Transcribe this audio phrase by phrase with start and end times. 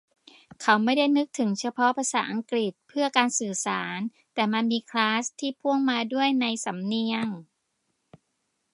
[0.61, 3.99] เขาไม่ได้นึกถึงเฉพาะภาษาอังกฤษเพื่อการสื่อสาร
[4.33, 7.27] แต่มันมี "คลาส" ที่พ่วงมาด้วยในสำเนียง